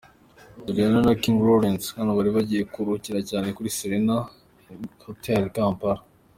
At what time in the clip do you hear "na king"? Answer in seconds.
1.07-1.37